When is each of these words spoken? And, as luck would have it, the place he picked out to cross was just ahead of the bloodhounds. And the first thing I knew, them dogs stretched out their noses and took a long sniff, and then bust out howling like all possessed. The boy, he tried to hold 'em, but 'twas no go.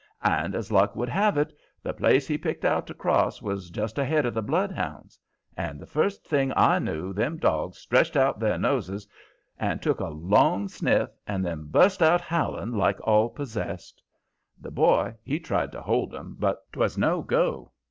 And, 0.23 0.55
as 0.55 0.71
luck 0.71 0.95
would 0.95 1.09
have 1.09 1.37
it, 1.37 1.53
the 1.83 1.93
place 1.93 2.27
he 2.27 2.35
picked 2.35 2.65
out 2.65 2.87
to 2.87 2.93
cross 2.95 3.39
was 3.39 3.69
just 3.69 3.99
ahead 3.99 4.25
of 4.25 4.33
the 4.33 4.41
bloodhounds. 4.41 5.19
And 5.55 5.79
the 5.79 5.85
first 5.85 6.25
thing 6.25 6.51
I 6.55 6.79
knew, 6.79 7.13
them 7.13 7.37
dogs 7.37 7.77
stretched 7.77 8.17
out 8.17 8.39
their 8.39 8.57
noses 8.57 9.07
and 9.59 9.79
took 9.79 9.99
a 9.99 10.07
long 10.07 10.67
sniff, 10.69 11.11
and 11.27 11.45
then 11.45 11.65
bust 11.67 12.01
out 12.01 12.19
howling 12.21 12.71
like 12.71 12.97
all 13.03 13.29
possessed. 13.29 14.01
The 14.59 14.71
boy, 14.71 15.13
he 15.21 15.39
tried 15.39 15.71
to 15.73 15.83
hold 15.83 16.15
'em, 16.15 16.35
but 16.39 16.65
'twas 16.73 16.97
no 16.97 17.21
go. 17.21 17.71